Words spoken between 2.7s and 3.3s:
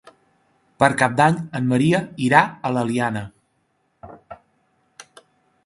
l'Eliana.